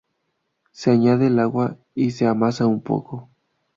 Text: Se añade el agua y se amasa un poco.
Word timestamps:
Se 0.71 0.89
añade 0.89 1.27
el 1.27 1.37
agua 1.37 1.77
y 1.93 2.09
se 2.09 2.25
amasa 2.25 2.65
un 2.65 2.81
poco. 2.81 3.29